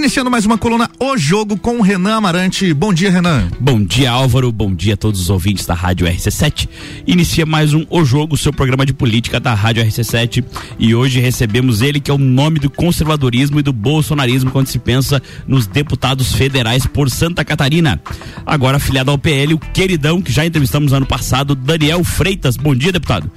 [0.00, 2.72] Iniciando mais uma coluna O Jogo com Renan Amarante.
[2.72, 3.50] Bom dia, Renan.
[3.60, 4.50] Bom dia, Álvaro.
[4.50, 6.66] Bom dia a todos os ouvintes da Rádio RC7.
[7.06, 10.42] Inicia mais um O Jogo, seu programa de política da Rádio RC7.
[10.78, 14.78] E hoje recebemos ele, que é o nome do conservadorismo e do bolsonarismo quando se
[14.78, 18.00] pensa nos deputados federais por Santa Catarina.
[18.46, 22.56] Agora afiliado ao PL, o queridão que já entrevistamos ano passado, Daniel Freitas.
[22.56, 23.30] Bom dia, deputado.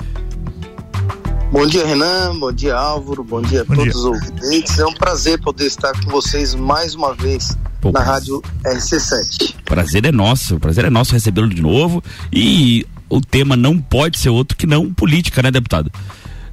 [1.54, 2.40] Bom dia, Renan.
[2.40, 3.24] Bom dia, Álvaro.
[3.24, 3.96] Bom dia a Bom todos dia.
[3.96, 4.80] os ouvintes.
[4.80, 9.58] É um prazer poder estar com vocês mais uma vez Pô, na Rádio RC7.
[9.64, 10.60] Prazer é nosso.
[10.60, 12.04] Prazer é nosso recebê-lo de novo.
[12.34, 15.92] E o tema não pode ser outro que não política, né, deputado?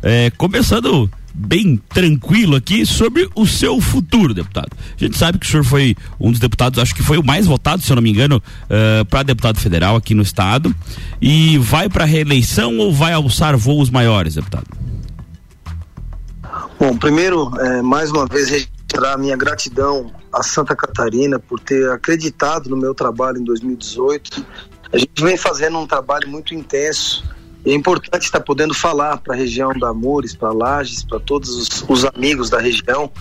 [0.03, 4.77] É, começando bem tranquilo aqui sobre o seu futuro, deputado.
[4.95, 7.47] A gente sabe que o senhor foi um dos deputados, acho que foi o mais
[7.47, 10.75] votado, se eu não me engano, uh, para deputado federal aqui no estado.
[11.23, 14.67] E vai para reeleição ou vai alçar voos maiores, deputado?
[16.79, 22.71] Bom, primeiro, é, mais uma vez, registrar minha gratidão a Santa Catarina por ter acreditado
[22.71, 24.45] no meu trabalho em 2018.
[24.93, 27.23] A gente vem fazendo um trabalho muito intenso.
[27.65, 31.51] E é importante estar podendo falar para a região da Amores, para Lages, para todos
[31.51, 33.13] os, os, amigos da região,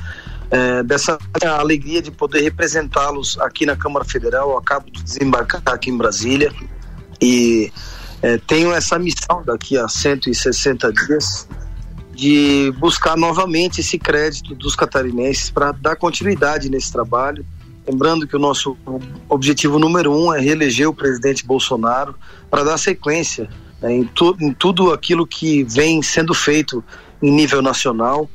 [0.49, 1.17] é, dessa
[1.57, 4.51] alegria de poder representá-los aqui na Câmara Federal.
[4.51, 6.53] Eu acabo de desembarcar aqui em Brasília
[7.21, 7.69] e
[8.21, 11.47] é, tenho essa missão daqui a 160 dias
[12.19, 17.45] de buscar novamente esse crédito dos catarinenses para dar continuidade nesse trabalho.
[17.87, 18.77] Lembrando que o nosso
[19.29, 22.13] objetivo número um é reeleger o presidente Bolsonaro
[22.49, 23.49] para dar sequência
[23.81, 26.83] né, em, tu, em tudo aquilo que vem sendo feito
[27.23, 28.29] em nível nacional.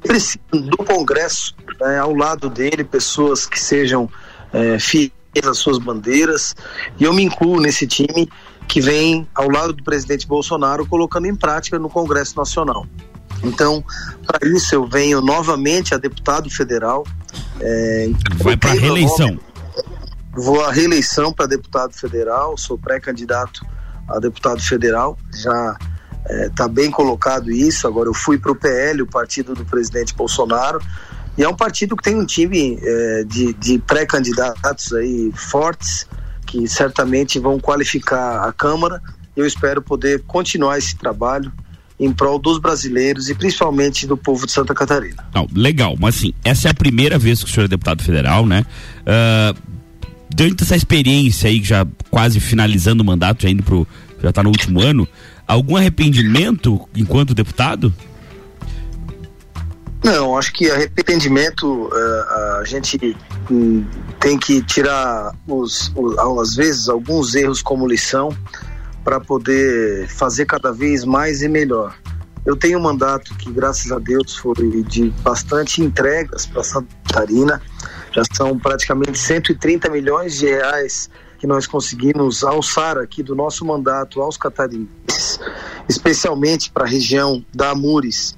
[0.00, 4.08] Precisa do Congresso, né, ao lado dele, pessoas que sejam
[4.50, 5.12] é, fiéis
[5.44, 6.56] às suas bandeiras,
[6.98, 8.26] e eu me incluo nesse time
[8.66, 12.86] que vem ao lado do presidente Bolsonaro colocando em prática no Congresso Nacional.
[13.42, 13.82] Então,
[14.26, 17.06] para isso eu venho novamente a deputado federal.
[17.60, 19.38] É, Vai para reeleição.
[20.32, 23.64] vou à reeleição para deputado federal, sou pré-candidato
[24.08, 25.76] a deputado federal, já
[26.46, 27.86] está é, bem colocado isso.
[27.86, 30.80] Agora eu fui para o PL, o partido do presidente Bolsonaro,
[31.38, 36.06] e é um partido que tem um time é, de, de pré-candidatos aí fortes,
[36.46, 39.00] que certamente vão qualificar a Câmara.
[39.36, 41.52] Eu espero poder continuar esse trabalho
[42.00, 45.22] em prol dos brasileiros e principalmente do povo de Santa Catarina.
[45.34, 48.46] Não, legal, mas assim, essa é a primeira vez que o senhor é deputado federal,
[48.46, 48.64] né?
[49.02, 49.56] Uh,
[50.34, 53.86] dentro dessa experiência aí, já quase finalizando o mandato, já indo pro,
[54.22, 55.06] já está no último ano,
[55.46, 57.92] algum arrependimento enquanto deputado?
[60.02, 63.14] Não, acho que arrependimento uh, a gente
[63.50, 63.84] um,
[64.18, 68.34] tem que tirar os, os, às vezes alguns erros como lição
[69.04, 71.94] para poder fazer cada vez mais e melhor.
[72.44, 77.60] Eu tenho um mandato que, graças a Deus, foi de bastante entregas para Santa Catarina.
[78.12, 84.20] Já são praticamente 130 milhões de reais que nós conseguimos alçar aqui do nosso mandato
[84.20, 85.40] aos catarinenses,
[85.88, 88.36] especialmente para a região da Amures,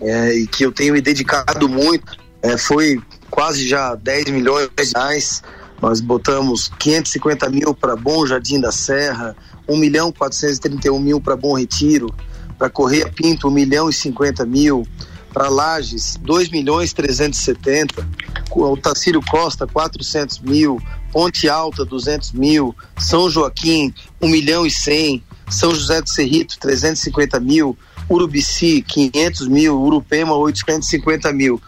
[0.00, 2.16] é, e que eu tenho me dedicado muito.
[2.42, 3.00] É, foi
[3.30, 5.42] quase já 10 milhões de reais.
[5.80, 9.36] Nós botamos 550 mil para Bom Jardim da Serra,
[9.68, 12.14] 1 milhão 431 mil para Bom Retiro,
[12.58, 14.86] para Correia Pinto 1 milhão e 50 mil,
[15.32, 18.06] para Lages 2 milhões 370,
[18.50, 20.80] o Tacílio Costa 400 mil,
[21.10, 23.92] Ponte Alta 200 mil, São Joaquim
[24.22, 27.76] 1 milhão e 100, São José do Cerrito 350 mil,
[28.08, 31.60] Urubici 500 mil, Urupema 850 mil.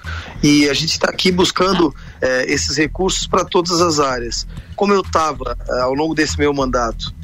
[0.42, 4.46] E a gente está aqui buscando eh, esses recursos para todas as áreas.
[4.74, 7.14] Como eu estava eh, ao longo desse meu mandato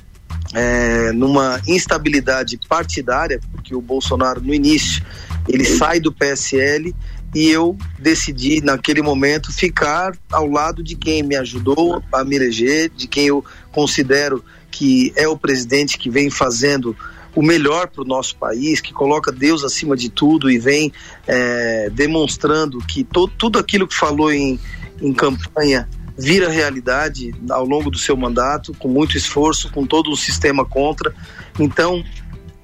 [0.54, 5.02] é, numa instabilidade partidária, porque o Bolsonaro no início
[5.48, 6.94] ele sai do PSL
[7.34, 12.90] e eu decidi naquele momento ficar ao lado de quem me ajudou a me eleger,
[12.90, 16.96] de quem eu considero que é o presidente que vem fazendo
[17.34, 20.92] o melhor para o nosso país, que coloca Deus acima de tudo e vem
[21.26, 24.60] é, demonstrando que to, tudo aquilo que falou em,
[25.02, 30.16] em campanha vira realidade ao longo do seu mandato, com muito esforço, com todo o
[30.16, 31.14] sistema contra.
[31.58, 32.04] Então,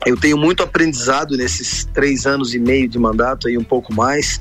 [0.06, 4.40] eu tenho muito aprendizado nesses três anos e meio de mandato, aí um pouco mais,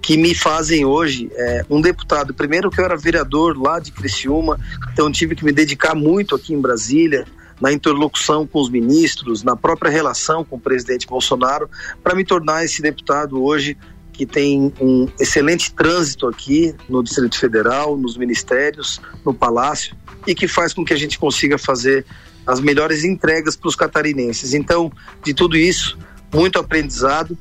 [0.00, 2.32] que me fazem hoje é, um deputado.
[2.32, 4.58] Primeiro que eu era vereador lá de Criciúma,
[4.92, 7.26] então tive que me dedicar muito aqui em Brasília,
[7.60, 11.68] na interlocução com os ministros, na própria relação com o presidente Bolsonaro,
[12.02, 13.76] para me tornar esse deputado hoje
[14.14, 19.94] que tem um excelente trânsito aqui no Distrito Federal, nos ministérios, no Palácio,
[20.26, 22.06] e que faz com que a gente consiga fazer
[22.46, 24.54] as melhores entregas para os catarinenses.
[24.54, 24.90] Então,
[25.22, 25.98] de tudo isso,
[26.32, 27.36] muito aprendizado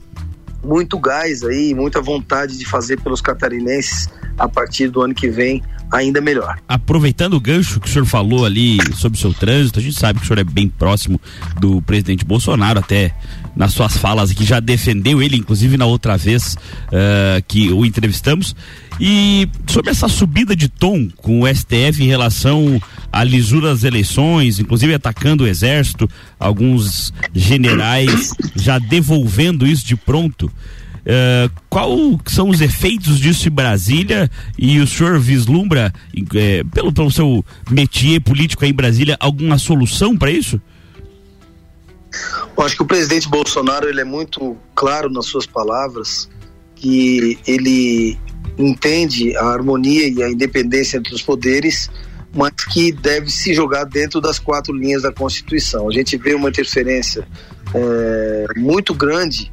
[0.64, 5.62] muito gás aí, muita vontade de fazer pelos catarinenses a partir do ano que vem
[5.91, 6.57] ainda melhor.
[6.68, 10.19] Aproveitando o gancho que o senhor falou ali sobre o seu trânsito, a gente sabe
[10.19, 11.19] que o senhor é bem próximo
[11.59, 13.13] do presidente Bolsonaro, até
[13.56, 16.56] nas suas falas aqui já defendeu ele, inclusive na outra vez
[16.88, 18.56] uh, que o entrevistamos.
[19.00, 22.81] E sobre essa subida de tom com o STF em relação
[23.12, 26.09] à lisura das eleições, inclusive atacando o exército,
[26.39, 30.51] alguns generais já devolvendo isso de pronto.
[31.03, 37.11] Uh, qual são os efeitos disso em Brasília e o senhor vislumbra, uh, pelo, pelo
[37.11, 40.61] seu métier político aí em Brasília, alguma solução para isso?
[42.55, 46.29] Eu acho que o presidente Bolsonaro ele é muito claro nas suas palavras
[46.75, 48.17] que ele
[48.57, 51.89] entende a harmonia e a independência entre os poderes,
[52.33, 55.89] mas que deve se jogar dentro das quatro linhas da Constituição.
[55.89, 57.27] A gente vê uma interferência
[57.73, 59.51] é, muito grande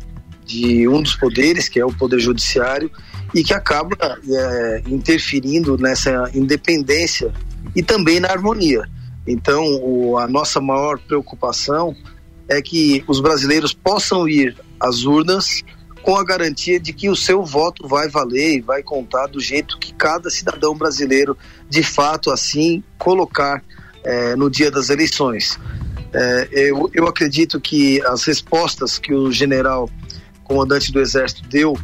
[0.51, 2.91] de um dos poderes, que é o Poder Judiciário,
[3.33, 3.97] e que acaba
[4.29, 7.33] é, interferindo nessa independência
[7.77, 8.83] e também na harmonia.
[9.27, 11.95] Então, o, a nossa maior preocupação
[12.49, 15.63] é que os brasileiros possam ir às urnas
[16.03, 19.79] com a garantia de que o seu voto vai valer e vai contar do jeito
[19.79, 21.37] que cada cidadão brasileiro
[21.69, 23.63] de fato assim colocar
[24.03, 25.61] é, no dia das eleições.
[26.13, 29.89] É, eu, eu acredito que as respostas que o general
[30.51, 31.79] comandante do Exército deu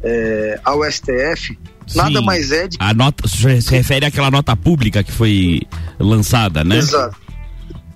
[0.00, 1.58] é, ao STF
[1.88, 2.76] Sim, nada mais é de.
[2.78, 5.62] A nota se refere àquela nota pública que foi
[5.98, 6.78] lançada, né?
[6.78, 7.20] Exato.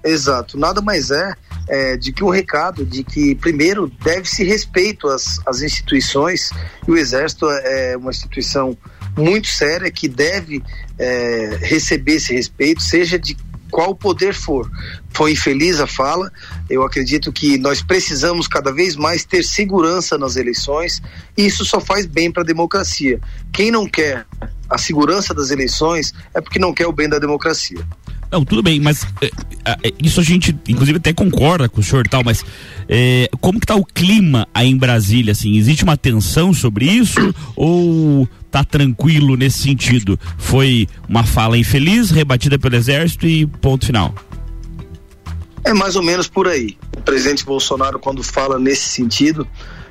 [0.05, 0.59] Exato.
[0.59, 1.35] Nada mais é,
[1.69, 6.51] é de que o um recado de que, primeiro, deve-se respeito às, às instituições,
[6.87, 8.77] e o Exército é uma instituição
[9.17, 10.63] muito séria que deve
[10.99, 13.37] é, receber esse respeito, seja de
[13.71, 14.71] qual poder for.
[15.11, 16.31] Foi infeliz a fala.
[16.69, 21.03] Eu acredito que nós precisamos cada vez mais ter segurança nas eleições
[21.37, 23.21] e isso só faz bem para a democracia.
[23.53, 24.27] Quem não quer
[24.69, 27.87] a segurança das eleições é porque não quer o bem da democracia.
[28.31, 29.31] Não, tudo bem, mas é,
[29.65, 32.45] é, isso a gente, inclusive, até concorda com o senhor e tal, mas
[32.89, 35.57] é, como que tá o clima aí em Brasília, assim?
[35.57, 40.19] Existe uma tensão sobre isso ou tá tranquilo nesse sentido?
[40.39, 44.15] Foi uma fala infeliz, rebatida pelo exército e ponto final?
[45.65, 46.77] É mais ou menos por aí.
[46.97, 49.47] O presidente Bolsonaro, quando fala nesse sentido,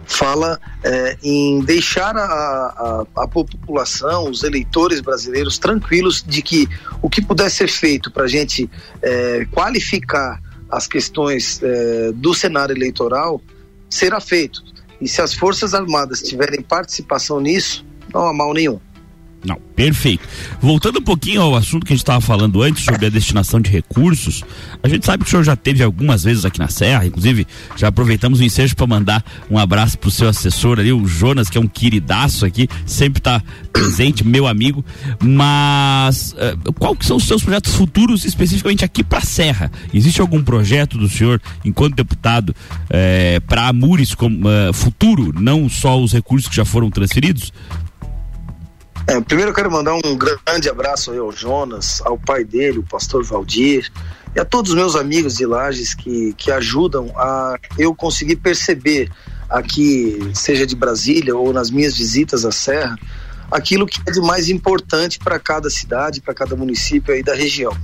[0.06, 6.70] fala é, em deixar a, a, a, população, os eleitores brasileiros tranquilos de que
[7.02, 8.70] o que puder ser feito para a gente
[9.02, 13.42] é, qualificar as questões é, do cenário eleitoral
[13.90, 14.64] será feito.
[15.02, 18.80] E se as Forças Armadas tiverem participação nisso, não há mal nenhum.
[19.46, 20.28] Não, perfeito.
[20.60, 23.70] Voltando um pouquinho ao assunto que a gente estava falando antes sobre a destinação de
[23.70, 24.44] recursos,
[24.82, 27.46] a gente sabe que o senhor já teve algumas vezes aqui na Serra, inclusive
[27.76, 31.58] já aproveitamos o ensejo para mandar um abraço pro seu assessor ali, o Jonas, que
[31.58, 34.84] é um queridaço aqui, sempre está presente, meu amigo.
[35.22, 39.72] Mas uh, qual que são os seus projetos futuros especificamente aqui para a Serra?
[39.94, 42.56] Existe algum projeto do senhor, enquanto deputado,
[42.90, 47.52] eh, para Amures como uh, futuro, não só os recursos que já foram transferidos?
[49.08, 53.24] É, primeiro eu quero mandar um grande abraço ao Jonas, ao pai dele, o pastor
[53.24, 53.92] Valdir,
[54.36, 59.12] e a todos os meus amigos de Lages que, que ajudam a eu conseguir perceber
[59.48, 62.98] aqui, seja de Brasília ou nas minhas visitas à Serra,
[63.52, 67.78] aquilo que é de mais importante para cada cidade, para cada município aí da região.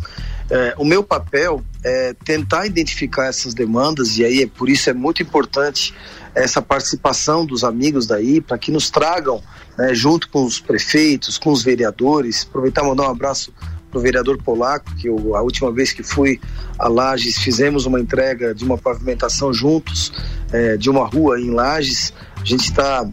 [0.50, 4.94] É, o meu papel é tentar identificar essas demandas e aí é por isso é
[4.94, 5.94] muito importante
[6.36, 9.42] essa participação dos amigos daí para que nos tragam
[9.82, 12.46] né, junto com os prefeitos, com os vereadores.
[12.48, 13.52] Aproveitar e mandar um abraço
[13.90, 16.40] para o vereador Polaco, que eu, a última vez que fui
[16.78, 20.14] a Lages fizemos uma entrega de uma pavimentação juntos,
[20.54, 22.14] é, de uma rua em Lages.
[22.40, 23.10] A gente está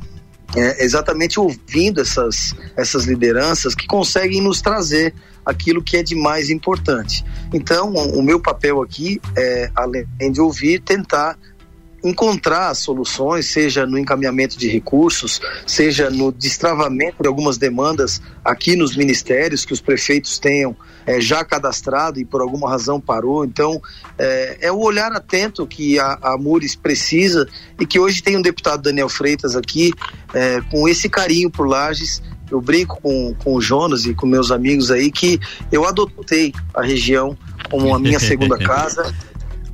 [0.54, 6.50] é, exatamente ouvindo essas, essas lideranças que conseguem nos trazer aquilo que é de mais
[6.50, 7.24] importante.
[7.52, 11.38] Então, o meu papel aqui é, além de ouvir, tentar
[12.02, 18.96] encontrar soluções, seja no encaminhamento de recursos, seja no destravamento de algumas demandas aqui nos
[18.96, 20.76] ministérios que os prefeitos tenham
[21.06, 23.44] é, já cadastrado e por alguma razão parou.
[23.44, 23.80] Então,
[24.18, 27.48] é, é o olhar atento que a, a Mures precisa
[27.80, 29.92] e que hoje tem um deputado Daniel Freitas aqui
[30.32, 32.22] é, com esse carinho por Lages.
[32.50, 35.38] Eu brinco com, com o Jonas e com meus amigos aí que
[35.70, 37.36] eu adotei a região
[37.70, 39.14] como a minha segunda casa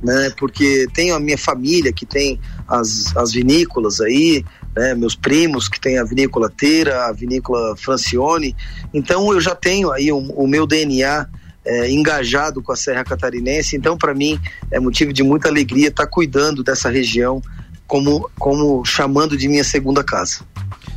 [0.03, 0.31] né?
[0.37, 4.43] Porque tenho a minha família que tem as, as vinícolas aí,
[4.75, 4.93] né?
[4.93, 8.55] Meus primos que tem a vinícola Teira, a vinícola Francione.
[8.93, 11.27] Então eu já tenho aí o, o meu DNA
[11.65, 13.75] é, engajado com a Serra Catarinense.
[13.75, 14.39] Então para mim
[14.71, 17.41] é motivo de muita alegria estar tá cuidando dessa região
[17.87, 20.45] como, como chamando de minha segunda casa.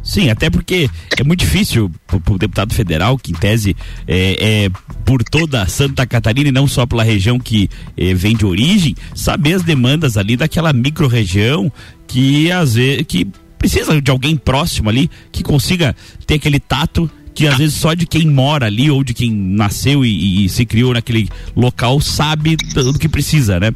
[0.02, 3.76] Sim, até porque é muito difícil para o deputado federal, que em tese
[4.06, 4.70] é, é,
[5.04, 9.54] por toda Santa Catarina e não só pela região que é, vem de origem, saber
[9.54, 11.70] as demandas ali daquela micro-região
[12.06, 13.26] que às vezes que
[13.58, 15.94] precisa de alguém próximo ali que consiga
[16.26, 20.04] ter aquele tato que às vezes só de quem mora ali ou de quem nasceu
[20.04, 23.72] e, e se criou naquele local sabe do, do que precisa, né?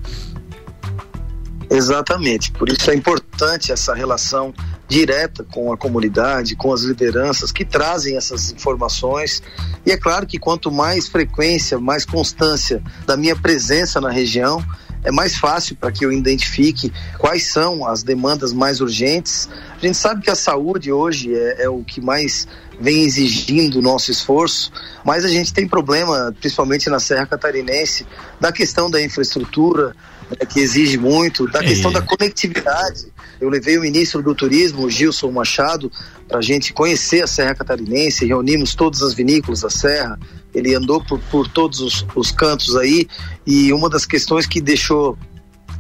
[1.73, 4.53] Exatamente, por isso é importante essa relação
[4.87, 9.43] direta com a comunidade, com as lideranças que trazem essas informações.
[9.87, 14.63] E é claro que quanto mais frequência, mais constância da minha presença na região,
[15.03, 19.49] é mais fácil para que eu identifique quais são as demandas mais urgentes.
[19.75, 22.47] A gente sabe que a saúde hoje é, é o que mais
[22.79, 24.71] vem exigindo o nosso esforço,
[25.05, 28.07] mas a gente tem problema, principalmente na Serra Catarinense,
[28.41, 29.95] da questão da infraestrutura,
[30.39, 31.95] né, que exige muito, da questão é.
[31.95, 33.13] da conectividade.
[33.41, 35.91] Eu levei o ministro do Turismo, Gilson Machado,
[36.29, 40.19] para a gente conhecer a Serra Catarinense, reunimos todas as vinícolas da Serra,
[40.55, 43.07] ele andou por, por todos os, os cantos aí,
[43.47, 45.19] e uma das questões que deixou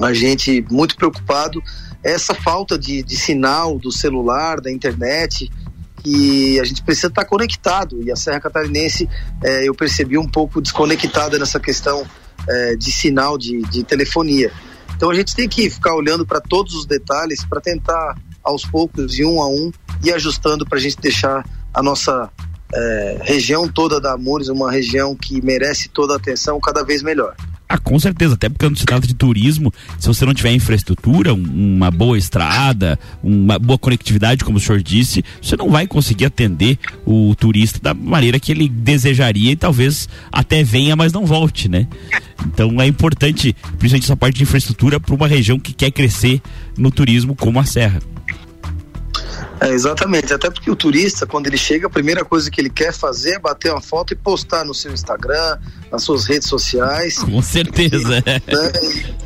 [0.00, 1.62] a gente muito preocupado
[2.02, 5.50] é essa falta de, de sinal do celular, da internet,
[6.02, 9.09] que a gente precisa estar conectado, e a Serra Catarinense
[9.42, 12.04] é, eu percebi um pouco desconectada nessa questão
[12.49, 14.53] é, de sinal de, de telefonia.
[14.97, 19.13] Então a gente tem que ficar olhando para todos os detalhes para tentar aos poucos,
[19.13, 19.71] de um a um,
[20.03, 22.31] ir ajustando para a gente deixar a nossa
[22.75, 27.35] é, região toda da Amores uma região que merece toda a atenção cada vez melhor.
[27.73, 31.33] Ah, com certeza, até porque quando se trata de turismo, se você não tiver infraestrutura,
[31.33, 31.43] um,
[31.76, 36.79] uma boa estrada, uma boa conectividade, como o senhor disse, você não vai conseguir atender
[37.07, 41.87] o turista da maneira que ele desejaria e talvez até venha, mas não volte, né?
[42.47, 46.43] Então é importante, principalmente essa parte de infraestrutura, para uma região que quer crescer
[46.76, 48.00] no turismo como a Serra.
[49.62, 52.92] É, exatamente, até porque o turista, quando ele chega, a primeira coisa que ele quer
[52.92, 55.59] fazer é bater uma foto e postar no seu Instagram,
[55.90, 57.19] nas suas redes sociais.
[57.19, 58.19] Com certeza.
[58.19, 58.73] E, né,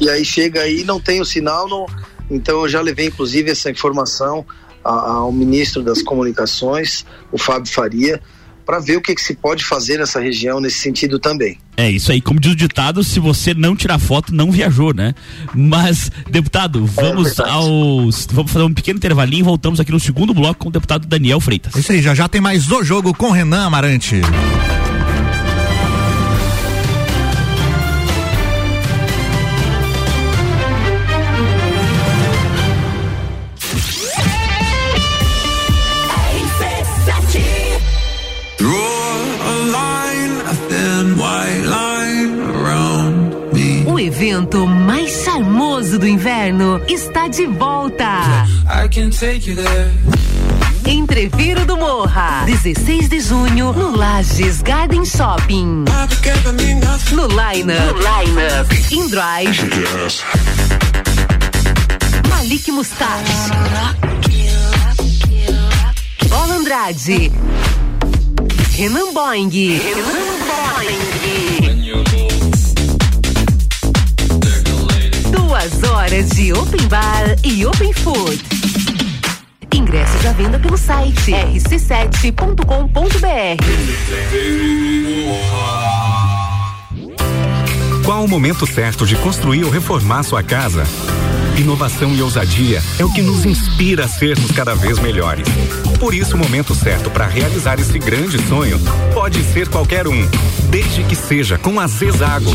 [0.01, 1.87] e aí chega aí não tem o sinal, não,
[2.31, 4.45] então eu já levei inclusive essa informação
[4.85, 8.21] ao ministro das Comunicações, o Fábio Faria,
[8.67, 11.57] para ver o que, que, se pode fazer nessa região nesse sentido também.
[11.77, 15.15] É isso aí, como diz o ditado, se você não tirar foto, não viajou, né?
[15.55, 18.27] Mas, deputado, é vamos é aos.
[18.33, 21.41] Vamos fazer um pequeno intervalinho e voltamos aqui no segundo bloco com o deputado Daniel
[21.41, 21.77] Freitas.
[21.77, 24.21] Isso aí, já já tem mais o jogo com Renan Amarante.
[44.17, 48.47] Evento mais charmoso do inverno está de volta.
[50.87, 55.85] Entreviro do Morra, 16 de junho, no Lages Garden Shopping.
[57.13, 59.61] No Lineup, no Lineup, Drive,
[62.31, 63.51] Malik Mustache,
[66.27, 67.31] Bola Andrade,
[68.79, 70.46] Renan Boing, Renan
[75.97, 78.45] Horas de Open Bar e Open Food.
[79.75, 82.63] Ingressos à venda pelo site rc7.com.br.
[88.05, 90.85] Qual o momento certo de construir ou reformar sua casa?
[91.57, 95.49] Inovação e ousadia é o que nos inspira a sermos cada vez melhores.
[95.99, 98.79] Por isso, o momento certo para realizar esse grande sonho
[99.15, 100.29] pode ser qualquer um,
[100.69, 102.55] desde que seja com a Zezago.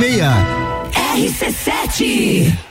[1.15, 2.70] RC7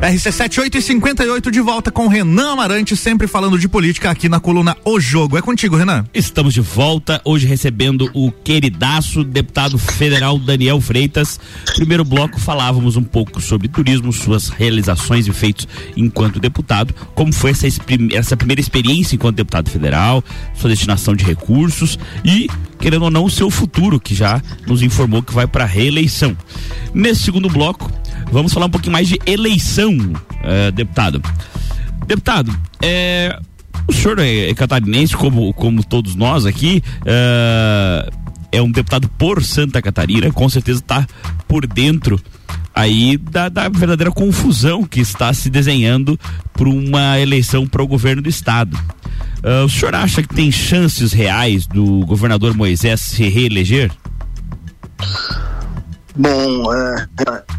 [0.00, 4.38] RC7 8 e 58 de volta com Renan Amarante, sempre falando de política aqui na
[4.38, 5.38] coluna O Jogo.
[5.38, 6.04] É contigo, Renan.
[6.12, 11.40] Estamos de volta, hoje recebendo o queridaço deputado federal Daniel Freitas.
[11.76, 17.52] Primeiro bloco falávamos um pouco sobre turismo, suas realizações e feitos enquanto deputado, como foi
[17.52, 17.66] essa,
[18.12, 20.22] essa primeira experiência enquanto deputado federal,
[20.54, 25.22] sua destinação de recursos e, querendo ou não, o seu futuro, que já nos informou
[25.22, 26.36] que vai para reeleição.
[26.92, 27.90] Nesse segundo bloco,
[28.30, 31.22] Vamos falar um pouquinho mais de eleição, uh, deputado.
[32.06, 33.38] Deputado, é,
[33.88, 38.12] o senhor é, é, catarinense, como, como todos nós aqui, uh,
[38.52, 41.06] é um deputado por Santa Catarina, com certeza está
[41.46, 42.20] por dentro
[42.74, 46.18] aí da, da, verdadeira confusão que está se desenhando
[46.52, 48.76] por uma eleição para o governo do estado.
[49.38, 53.90] Uh, o senhor acha que tem chances reais do governador Moisés se reeleger?
[56.16, 57.08] Bom, é,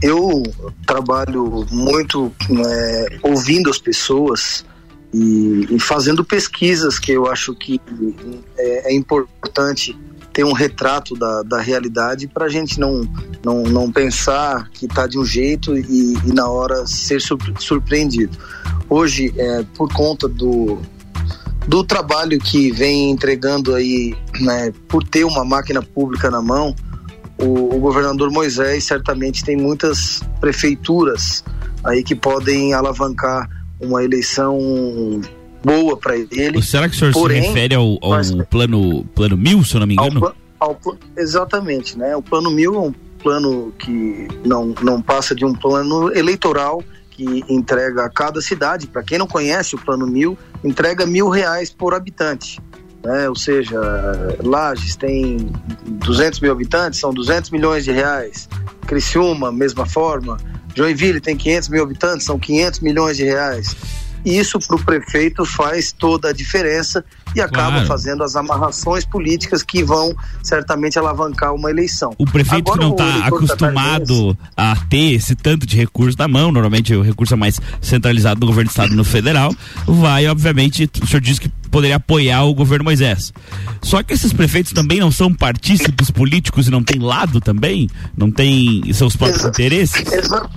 [0.02, 0.42] eu
[0.86, 2.34] trabalho muito
[2.66, 4.66] é, ouvindo as pessoas
[5.14, 7.80] e, e, fazendo pesquisas que eu acho que
[8.58, 9.96] é, é importante
[10.34, 13.08] ter um retrato da, da realidade para a gente não,
[13.46, 18.38] não, não pensar que está de um jeito e, e, na hora ser surpreendido.
[18.90, 20.80] Hoje, é, por conta do,
[21.68, 26.76] do trabalho que vem entregando aí, né, por ter uma máquina pública na mão,
[27.40, 31.44] o, o governador Moisés certamente tem muitas prefeituras
[31.84, 34.58] aí que podem alavancar uma eleição
[35.64, 36.62] boa para ele.
[36.62, 39.80] Será que o senhor Porém, se refere ao, ao mas, plano, plano mil, se eu
[39.80, 40.34] não me engano?
[40.60, 42.16] Ao, ao, exatamente, né?
[42.16, 47.44] O plano mil é um plano que não, não passa de um plano eleitoral que
[47.50, 51.96] entrega a cada cidade, para quem não conhece o plano mil, entrega mil reais por
[51.96, 52.60] habitante
[53.04, 53.30] né?
[53.30, 53.80] ou seja,
[54.44, 55.52] Lages tem
[55.86, 58.48] 200 mil habitantes, são 200 milhões de reais.
[58.86, 60.38] Criciúma, mesma forma.
[60.76, 63.76] Joinville tem 500 mil habitantes, são 500 milhões de reais.
[64.26, 67.04] Isso para o prefeito faz toda a diferença
[67.36, 67.88] e acaba claro.
[67.88, 72.14] fazendo as amarrações políticas que vão certamente alavancar uma eleição.
[72.18, 76.52] O prefeito Agora, que não está acostumado a ter esse tanto de recurso na mão,
[76.52, 79.54] normalmente o recurso é mais centralizado no governo do estado e no federal,
[79.86, 83.34] vai, obviamente, o senhor disse que poderia apoiar o governo Moisés.
[83.82, 87.90] Só que esses prefeitos também não são partícipes políticos e não têm lado também?
[88.16, 90.12] Não têm seus próprios Exa interesses?
[90.12, 90.50] Exa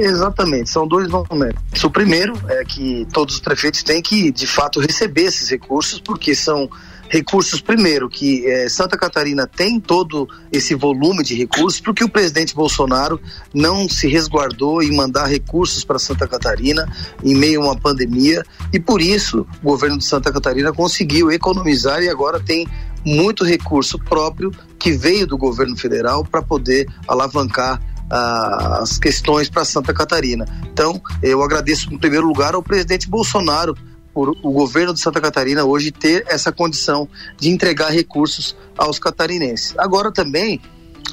[0.00, 1.84] Exatamente, são dois momentos.
[1.84, 6.34] O primeiro é que todos os prefeitos têm que, de fato, receber esses recursos, porque
[6.34, 6.68] são
[7.10, 12.54] recursos, primeiro, que eh, Santa Catarina tem todo esse volume de recursos, porque o presidente
[12.54, 13.20] Bolsonaro
[13.52, 16.88] não se resguardou em mandar recursos para Santa Catarina
[17.22, 22.00] em meio a uma pandemia, e por isso o governo de Santa Catarina conseguiu economizar
[22.00, 22.66] e agora tem
[23.04, 29.94] muito recurso próprio que veio do governo federal para poder alavancar as questões para Santa
[29.94, 30.44] Catarina.
[30.72, 33.76] Então, eu agradeço em primeiro lugar ao presidente Bolsonaro
[34.12, 39.74] por o governo de Santa Catarina hoje ter essa condição de entregar recursos aos catarinenses.
[39.78, 40.60] Agora também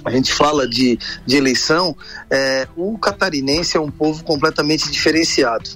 [0.06, 1.96] a gente fala de, de eleição,
[2.30, 5.70] é, o catarinense é um povo completamente diferenciado.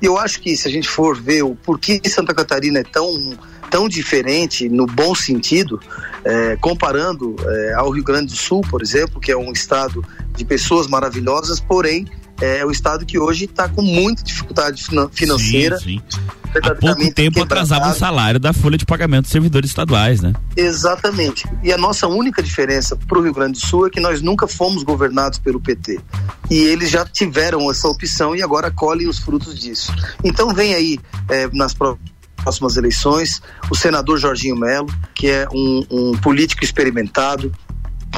[0.00, 3.36] E eu acho que se a gente for ver o porquê Santa Catarina é tão
[3.70, 5.78] tão diferente no bom sentido,
[6.24, 10.02] é, comparando é, ao Rio Grande do Sul, por exemplo, que é um estado
[10.34, 12.06] de pessoas maravilhosas, porém
[12.40, 15.78] é o estado que hoje está com muita dificuldade financeira.
[15.78, 16.20] Sim, sim.
[16.62, 20.32] Há pouco tempo atrasava o salário da folha de pagamento dos servidores estaduais, né?
[20.56, 21.46] Exatamente.
[21.62, 24.46] E a nossa única diferença para o Rio Grande do Sul é que nós nunca
[24.48, 26.00] fomos governados pelo PT.
[26.50, 29.92] E eles já tiveram essa opção e agora colhem os frutos disso.
[30.24, 30.98] Então vem aí,
[31.28, 37.52] é, nas próximas próximas eleições, o senador Jorginho Melo, que é um, um político experimentado,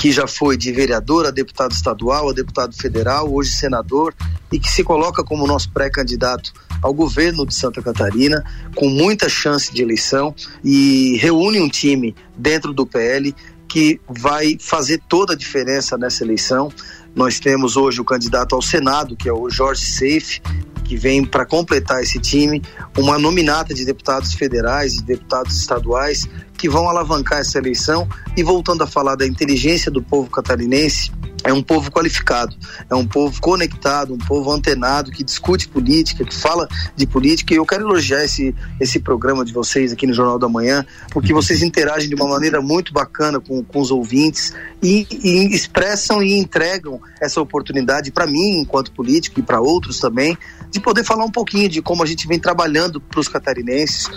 [0.00, 4.14] que já foi de vereador a deputado estadual, a deputado federal, hoje senador,
[4.50, 8.42] e que se coloca como nosso pré-candidato ao governo de Santa Catarina,
[8.74, 10.34] com muita chance de eleição,
[10.64, 13.34] e reúne um time dentro do PL
[13.68, 16.72] que vai fazer toda a diferença nessa eleição.
[17.14, 20.40] Nós temos hoje o candidato ao Senado, que é o Jorge Seife,
[20.82, 22.62] que vem para completar esse time,
[22.96, 26.26] uma nominata de deputados federais e deputados estaduais
[26.60, 28.06] que vão alavancar essa eleição.
[28.36, 31.10] E voltando a falar da inteligência do povo catarinense,
[31.42, 32.54] é um povo qualificado,
[32.90, 37.54] é um povo conectado, um povo antenado, que discute política, que fala de política.
[37.54, 41.32] E eu quero elogiar esse, esse programa de vocês aqui no Jornal da Manhã, porque
[41.32, 46.38] vocês interagem de uma maneira muito bacana com, com os ouvintes e, e expressam e
[46.38, 50.36] entregam essa oportunidade para mim, enquanto político, e para outros também,
[50.70, 54.10] de poder falar um pouquinho de como a gente vem trabalhando para os catarinenses,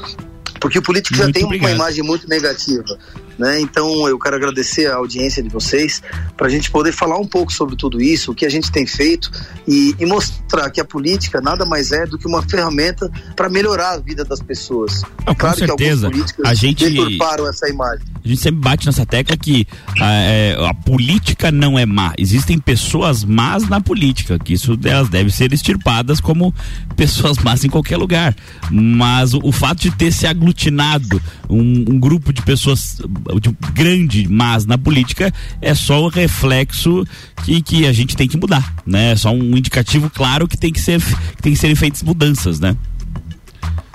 [0.63, 1.69] porque o político muito já tem obrigado.
[1.69, 2.97] uma imagem muito negativa.
[3.38, 3.62] Né?
[3.62, 6.02] Então eu quero agradecer a audiência de vocês
[6.38, 8.86] para a gente poder falar um pouco sobre tudo isso, o que a gente tem
[8.86, 9.32] feito
[9.67, 13.93] e, e mostrar que a política nada mais é do que uma ferramenta para melhorar
[13.93, 15.02] a vida das pessoas.
[15.26, 16.10] Não, claro com certeza.
[16.46, 18.06] a gente deturparam essa imagem.
[18.24, 19.67] A gente sempre bate nessa tecla que
[20.00, 22.13] a, é, a, política não é má.
[22.17, 26.54] Existem pessoas más na política, que isso elas devem ser extirpadas como
[26.96, 28.34] pessoas más em qualquer lugar.
[28.72, 32.98] Mas o, o fato de ter se aglutinado um, um grupo de pessoas
[33.42, 37.06] de grande mas na política é só o reflexo
[37.44, 39.12] que, que a gente tem que mudar, né?
[39.12, 42.60] É só um indicativo claro que tem que ser que tem que serem feitas mudanças,
[42.60, 42.76] né?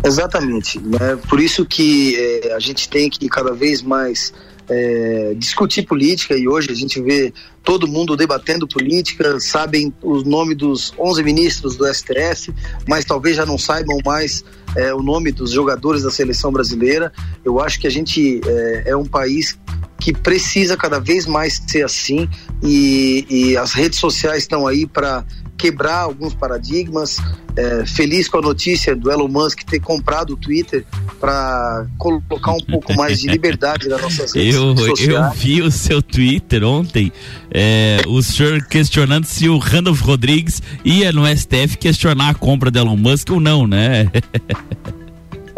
[0.05, 1.19] Exatamente, né?
[1.29, 4.33] Por isso que é, a gente tem que cada vez mais
[4.69, 7.33] é, discutir política e hoje a gente vê
[7.65, 12.53] todo mundo debatendo política, sabem o nome dos 11 ministros do STF,
[12.87, 14.45] mas talvez já não saibam mais
[14.77, 17.13] é, o nome dos jogadores da seleção brasileira.
[17.45, 19.59] Eu acho que a gente é, é um país
[19.99, 22.29] que precisa cada vez mais ser assim
[22.63, 25.25] e, e as redes sociais estão aí para
[25.59, 27.19] quebrar alguns paradigmas.
[27.57, 30.85] É, feliz com a notícia do Elon Musk ter comprado o Twitter
[31.19, 35.09] para colocar um pouco mais de liberdade nas nossas redes eu, sociais.
[35.09, 37.13] Eu vi o seu Twitter ontem,
[37.51, 42.79] é, o senhor questionando se o Randolph Rodrigues ia no STF questionar a compra do
[42.79, 44.09] Elon Musk ou não, né?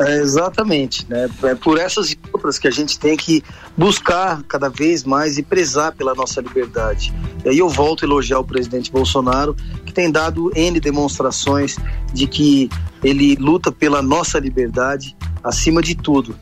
[0.01, 1.29] É, exatamente, né?
[1.43, 3.45] É por essas e outras que a gente tem que
[3.77, 7.13] buscar cada vez mais e prezar pela nossa liberdade.
[7.45, 11.77] E aí eu volto a elogiar o presidente Bolsonaro, que tem dado N demonstrações
[12.15, 12.71] de que
[13.05, 16.35] ele luta pela nossa liberdade acima de tudo.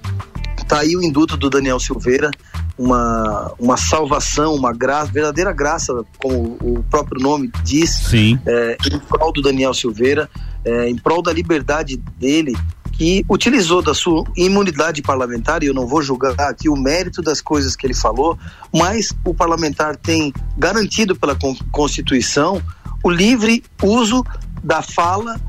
[0.69, 2.31] Tá aí o induto do Daniel Silveira,
[2.79, 8.39] uma, uma salvação, uma graça, verdadeira graça, como o próprio nome diz, Sim.
[8.47, 10.29] É, em prol do Daniel Silveira,
[10.65, 12.55] é, em prol da liberdade dele
[12.99, 17.41] que utilizou da sua imunidade parlamentar, e eu não vou julgar aqui o mérito das
[17.41, 18.37] coisas que ele falou,
[18.75, 21.39] mas o parlamentar tem garantido pela
[21.71, 22.61] Constituição
[23.05, 24.25] o livre uso
[24.65, 25.41] da fala,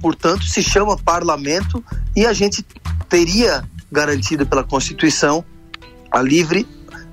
[0.00, 1.84] portanto, se chama parlamento,
[2.16, 2.64] e a gente
[3.06, 3.62] teria
[3.92, 5.44] garantido pela Constituição
[6.10, 6.66] a livre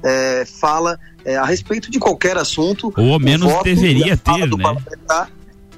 [0.04, 2.94] é, fala é, a respeito de qualquer assunto.
[2.96, 5.28] Ou ao menos deveria ter, né?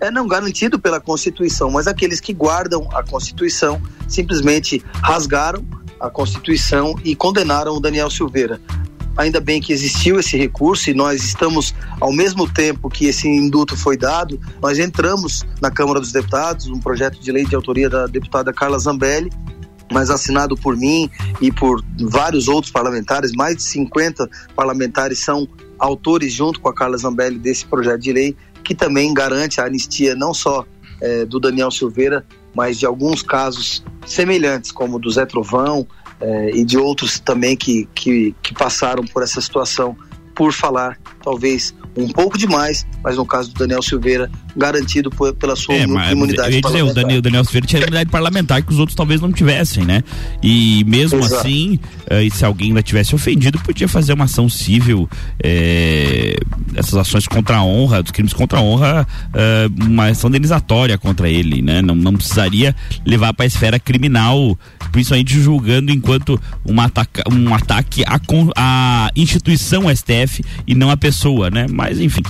[0.08, 5.66] É não garantido pela Constituição, mas aqueles que guardam a Constituição simplesmente rasgaram
[6.00, 8.60] a Constituição e condenaram o Daniel Silveira.
[9.16, 13.78] Ainda bem que existiu esse recurso e nós estamos, ao mesmo tempo que esse induto
[13.78, 18.08] foi dado, nós entramos na Câmara dos Deputados, um projeto de lei de autoria da
[18.08, 19.30] deputada Carla Zambelli,
[19.92, 26.34] mas assinado por mim e por vários outros parlamentares, mais de 50 parlamentares são autores,
[26.34, 30.34] junto com a Carla Zambelli, desse projeto de lei que também garante a anistia não
[30.34, 30.66] só
[31.02, 35.86] é, do Daniel Silveira, mas de alguns casos semelhantes, como do Zé Trovão
[36.20, 39.96] é, e de outros também que, que, que passaram por essa situação.
[40.36, 45.56] Por falar, talvez, um pouco demais, mas no caso do Daniel Silveira, garantido por, pela
[45.56, 49.20] sua é, imunidade dizer, o Daniel, Daniel Silveira tinha imunidade parlamentar que os outros talvez
[49.20, 50.04] não tivessem, né?
[50.42, 51.42] E mesmo Exato.
[51.42, 55.10] assim, uh, se alguém ainda tivesse ofendido, podia fazer uma ação civil,
[55.42, 56.36] é,
[56.76, 61.30] essas ações contra a honra, dos crimes contra a honra, uh, uma ação indenizatória contra
[61.30, 61.82] ele, né?
[61.82, 64.58] Não, não precisaria levar para a esfera criminal,
[64.92, 68.20] principalmente julgando enquanto uma ataca, um ataque à,
[68.56, 71.66] à instituição STF e não à pessoa, né?
[71.70, 72.22] Mas enfim.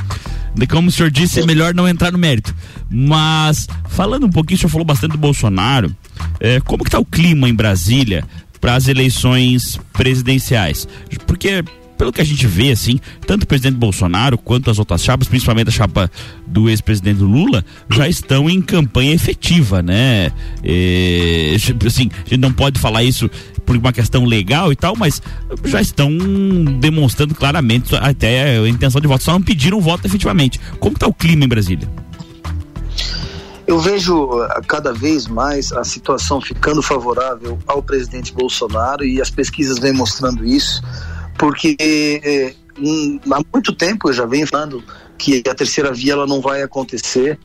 [0.70, 2.56] Como o senhor disse, é melhor não entrar no mérito.
[2.90, 5.96] Mas, falando um pouquinho, o senhor falou bastante do Bolsonaro.
[6.40, 8.24] É, como que tá o clima em Brasília
[8.62, 10.88] para as eleições presidenciais?
[11.26, 11.64] Porque
[11.98, 15.70] pelo que a gente vê, assim, tanto o presidente Bolsonaro quanto as outras chapas, principalmente
[15.70, 16.12] a chapa
[16.46, 20.32] do ex-presidente Lula, já estão em campanha efetiva, né?
[20.64, 23.30] É, assim, a gente não pode falar isso
[23.66, 25.22] por uma questão legal e tal, mas
[25.64, 26.10] já estão
[26.80, 30.60] demonstrando claramente até a intenção de voto, só não pediram voto efetivamente.
[30.80, 31.88] Como está o clima em Brasília?
[33.66, 39.30] Eu vejo uh, cada vez mais a situação ficando favorável ao presidente Bolsonaro e as
[39.30, 40.82] pesquisas vêm mostrando isso,
[41.38, 42.54] porque eh,
[43.32, 44.84] há muito tempo eu já venho falando
[45.18, 47.40] que a terceira via ela não vai acontecer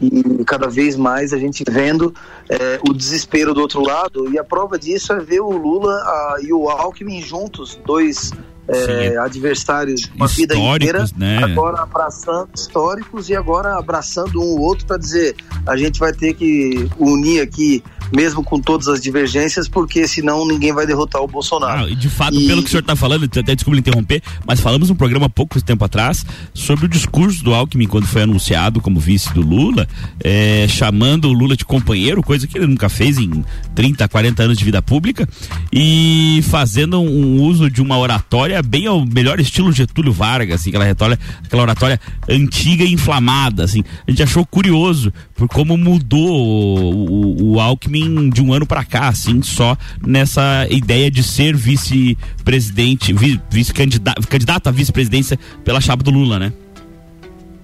[0.00, 2.14] e cada vez mais a gente vendo
[2.48, 4.32] eh, o desespero do outro lado.
[4.32, 8.32] E a prova disso é ver o Lula a, e o Alckmin juntos, dois
[8.70, 11.38] é, adversários uma vida inteira, né?
[11.42, 15.34] agora abraçando históricos e agora abraçando um ou outro para dizer
[15.66, 20.72] a gente vai ter que unir aqui mesmo com todas as divergências, porque senão ninguém
[20.72, 21.84] vai derrotar o Bolsonaro.
[21.84, 22.46] Ah, de fato, e...
[22.46, 25.60] pelo que o senhor está falando, até desculpa interromper, mas falamos um programa há pouco
[25.62, 29.86] tempo atrás sobre o discurso do Alckmin quando foi anunciado como vice do Lula,
[30.22, 34.58] é, chamando o Lula de companheiro, coisa que ele nunca fez em 30, 40 anos
[34.58, 35.28] de vida pública,
[35.72, 40.84] e fazendo um uso de uma oratória bem ao melhor estilo Getúlio Vargas, assim, aquela
[40.84, 43.82] oratória, aquela oratória antiga e inflamada, assim.
[44.06, 48.84] A gente achou curioso por como mudou o, o, o Alckmin de um ano para
[48.84, 53.12] cá, assim, só nessa ideia de ser vice-presidente,
[53.50, 56.52] vice-candidato candidato à vice-presidência pela chapa do Lula, né?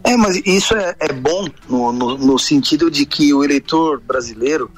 [0.04, 4.70] É, mas isso é, é bom no, no, no, sentido de que o eleitor brasileiro,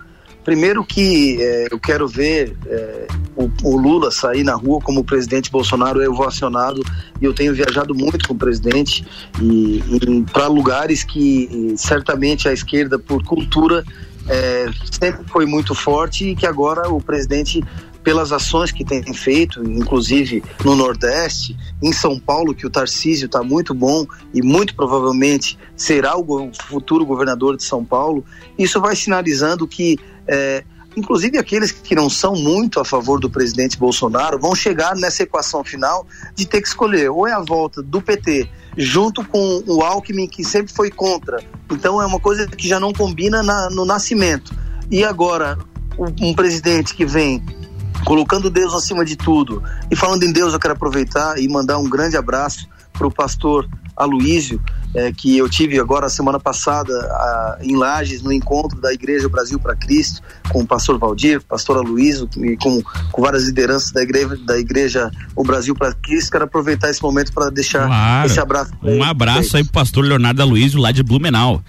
[0.48, 3.06] primeiro que é, eu quero ver é,
[3.36, 6.82] o, o, Lula sair na rua como o presidente Bolsonaro é ovacionado
[7.20, 9.06] e eu tenho viajado muito com o presidente
[9.42, 13.84] e, e para lugares que certamente a esquerda por cultura
[14.26, 17.62] é, sempre foi muito forte e que agora o presidente
[18.02, 23.42] pelas ações que tem feito, inclusive no Nordeste, em São Paulo, que o Tarcísio está
[23.42, 28.24] muito bom e muito provavelmente será o futuro governador de São Paulo,
[28.58, 30.62] isso vai sinalizando que é,
[30.96, 35.64] inclusive aqueles que não são muito a favor do presidente Bolsonaro, vão chegar nessa equação
[35.64, 40.28] final de ter que escolher ou é a volta do PT junto com o Alckmin,
[40.28, 41.42] que sempre foi contra.
[41.70, 44.54] Então é uma coisa que já não combina na, no nascimento.
[44.90, 45.58] E agora,
[46.20, 47.42] um presidente que vem
[48.04, 49.62] colocando Deus acima de tudo.
[49.90, 53.68] E falando em Deus, eu quero aproveitar e mandar um grande abraço para o pastor
[53.98, 54.60] Aloísio,
[54.94, 59.58] é, que eu tive agora semana passada a, em Lages, no encontro da Igreja Brasil
[59.58, 62.80] para Cristo, com o pastor Valdir, pastor Aloysio e com,
[63.10, 66.30] com várias lideranças da igreja, da igreja O Brasil para Cristo.
[66.30, 68.26] Quero aproveitar esse momento para deixar claro.
[68.26, 68.72] esse abraço.
[68.82, 71.62] Um abraço aí para o pastor Leonardo Aloysio, lá de Blumenau.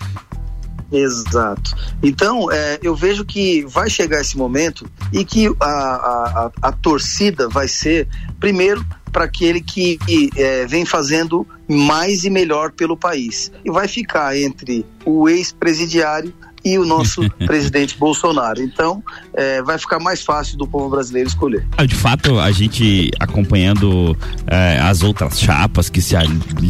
[0.92, 1.76] Exato.
[2.02, 7.48] Então, é, eu vejo que vai chegar esse momento e que a, a, a, torcida
[7.48, 8.08] vai ser,
[8.40, 13.52] primeiro, para aquele que, que é, vem fazendo mais e melhor pelo país.
[13.64, 18.62] E vai ficar entre o ex-presidiário e o nosso presidente Bolsonaro.
[18.62, 19.04] Então,
[19.34, 21.66] é, vai ficar mais fácil do povo brasileiro escolher.
[21.78, 26.16] Ah, de fato, a gente acompanhando é, as outras chapas que se,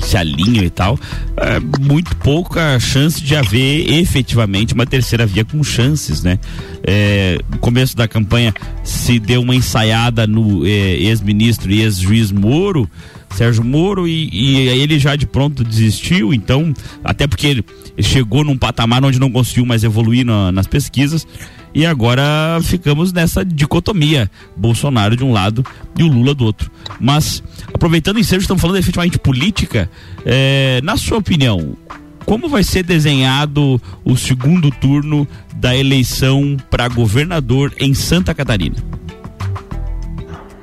[0.03, 0.99] se alinham e tal,
[1.37, 6.39] é, muito pouca chance de haver efetivamente uma terceira via com chances, né?
[6.83, 12.89] É, no começo da campanha se deu uma ensaiada no é, ex-ministro e ex-juiz Moro,
[13.35, 17.65] Sérgio Moro e, e ele já de pronto desistiu, então, até porque ele
[17.99, 21.25] chegou num patamar onde não conseguiu mais evoluir na, nas pesquisas
[21.73, 25.63] e agora ficamos nessa dicotomia, Bolsonaro de um lado
[25.97, 26.71] e o Lula do outro.
[26.99, 29.89] Mas, aproveitando o estamos falando efetivamente política,
[30.25, 31.77] é, na sua opinião,
[32.25, 38.75] como vai ser desenhado o segundo turno da eleição para governador em Santa Catarina?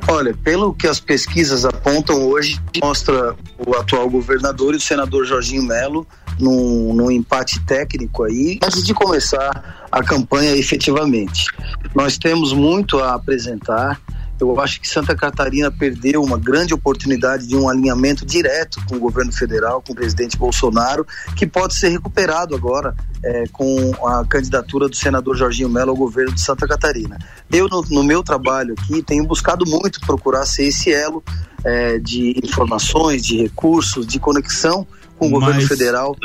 [0.08, 3.34] Olha, pelo que as pesquisas apontam hoje, mostra
[3.66, 6.06] o atual governador e o senador Jorginho Melo
[6.38, 11.46] num, num empate técnico aí, antes de começar a campanha efetivamente.
[11.94, 14.00] Nós temos muito a apresentar.
[14.38, 18.98] Eu acho que Santa Catarina perdeu uma grande oportunidade de um alinhamento direto com o
[18.98, 24.88] governo federal, com o presidente Bolsonaro, que pode ser recuperado agora é, com a candidatura
[24.88, 27.18] do senador Jorginho Mello ao governo de Santa Catarina.
[27.50, 31.24] Eu, no, no meu trabalho aqui, tenho buscado muito procurar ser esse elo
[31.64, 34.86] é, de informações, de recursos, de conexão
[35.18, 36.16] com o Mas, governo federal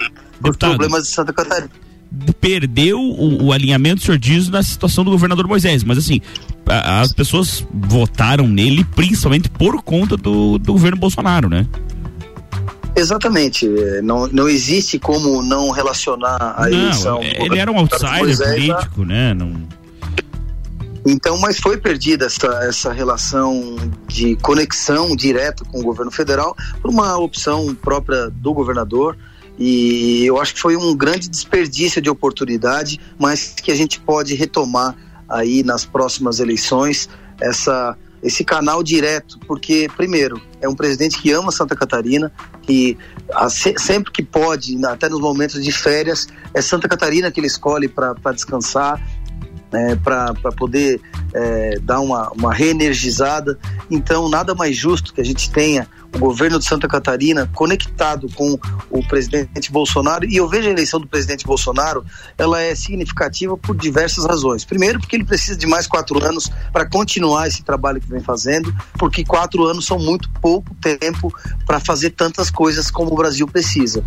[0.42, 1.70] por problemas de Santa Catarina
[2.40, 5.84] perdeu o, o, alinhamento, o senhor diz, na situação do governador Moisés.
[5.84, 6.22] Mas assim,
[6.68, 11.66] a, as pessoas votaram nele principalmente por conta do, do governo Bolsonaro, né?
[12.96, 13.68] Exatamente.
[13.68, 17.20] É, não, não existe como não relacionar a não, eleição.
[17.22, 19.34] Ele era um outsider político, né?
[19.34, 19.54] Não...
[21.06, 23.76] Então, mas foi perdida essa, essa relação
[24.08, 29.18] de conexão direta com o governo federal por uma opção própria do governador.
[29.58, 34.34] E eu acho que foi um grande desperdício de oportunidade, mas que a gente pode
[34.34, 34.96] retomar
[35.30, 37.10] aí nas próximas eleições
[37.40, 42.96] essa esse canal direto, porque primeiro é um presidente que ama Santa Catarina, que
[43.80, 48.14] sempre que pode, até nos momentos de férias, é Santa Catarina que ele escolhe para
[48.32, 49.02] descansar,
[49.72, 51.02] né, para poder
[51.34, 53.58] é, dar uma, uma reenergizada.
[53.90, 58.60] Então, nada mais justo que a gente tenha o governo de Santa Catarina conectado com
[58.90, 60.26] o presidente Bolsonaro.
[60.26, 62.06] E eu vejo a eleição do presidente Bolsonaro,
[62.38, 64.66] ela é significativa por diversas razões.
[64.66, 68.74] Primeiro, porque ele precisa de mais quatro anos para continuar esse trabalho que vem fazendo,
[68.98, 71.34] porque quatro anos são muito pouco tempo
[71.66, 74.04] para fazer tantas coisas como o Brasil precisa.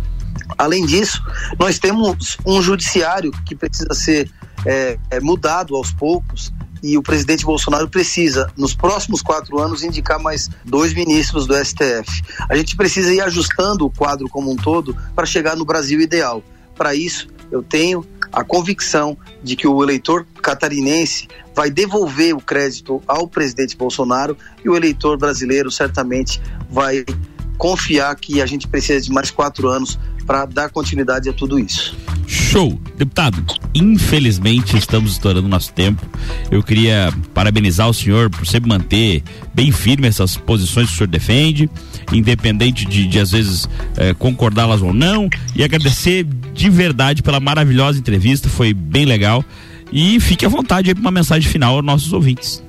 [0.57, 1.21] Além disso,
[1.57, 4.31] nós temos um judiciário que precisa ser
[4.65, 6.53] é, mudado aos poucos
[6.85, 12.21] e o presidente Bolsonaro precisa, nos próximos quatro anos, indicar mais dois ministros do STF.
[12.47, 16.43] A gente precisa ir ajustando o quadro como um todo para chegar no Brasil ideal.
[16.75, 23.01] Para isso, eu tenho a convicção de que o eleitor catarinense vai devolver o crédito
[23.07, 27.03] ao presidente Bolsonaro e o eleitor brasileiro certamente vai
[27.57, 31.95] confiar que a gente precisa de mais quatro anos para dar continuidade a tudo isso.
[32.27, 32.79] Show.
[32.97, 36.01] Deputado, infelizmente estamos estourando nosso tempo.
[36.49, 39.21] Eu queria parabenizar o senhor por sempre manter
[39.53, 41.69] bem firme essas posições que o senhor defende,
[42.13, 47.99] independente de, de às vezes eh, concordá-las ou não, e agradecer de verdade pela maravilhosa
[47.99, 49.43] entrevista, foi bem legal.
[49.91, 52.63] E fique à vontade aí para uma mensagem final aos nossos ouvintes.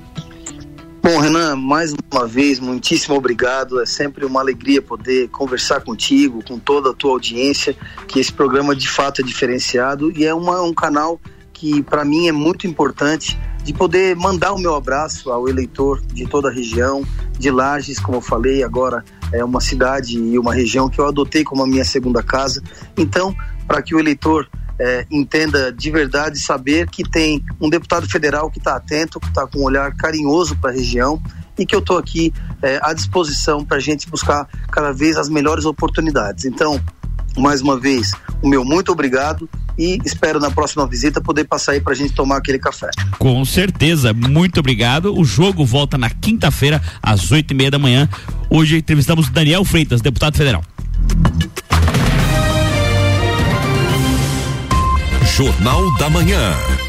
[1.07, 3.79] Bom, Renan, mais uma vez, muitíssimo obrigado.
[3.79, 7.77] É sempre uma alegria poder conversar contigo, com toda a tua audiência,
[8.09, 11.17] que esse programa de fato é diferenciado e é uma, um canal
[11.53, 16.27] que para mim é muito importante de poder mandar o meu abraço ao eleitor de
[16.27, 17.05] toda a região,
[17.39, 21.41] de Lages, como eu falei, agora é uma cidade e uma região que eu adotei
[21.41, 22.61] como a minha segunda casa.
[22.97, 23.33] Então,
[23.65, 28.59] para que o eleitor é, entenda de verdade saber que tem um deputado federal que
[28.59, 31.21] está atento, que está com um olhar carinhoso para a região
[31.57, 35.29] e que eu estou aqui é, à disposição para a gente buscar cada vez as
[35.29, 36.45] melhores oportunidades.
[36.45, 36.79] Então,
[37.37, 41.81] mais uma vez, o meu muito obrigado e espero na próxima visita poder passar aí
[41.81, 42.89] para a gente tomar aquele café.
[43.19, 45.15] Com certeza, muito obrigado.
[45.15, 48.09] O jogo volta na quinta-feira às oito e meia da manhã.
[48.49, 50.63] Hoje entrevistamos Daniel Freitas, deputado federal.
[55.37, 56.86] Jornal da Manhã.